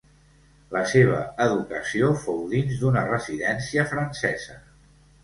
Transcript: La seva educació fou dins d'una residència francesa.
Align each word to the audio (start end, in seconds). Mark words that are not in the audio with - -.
La 0.75 0.79
seva 0.91 1.19
educació 1.43 2.09
fou 2.23 2.39
dins 2.53 2.79
d'una 2.79 3.05
residència 3.11 3.85
francesa. 3.93 4.57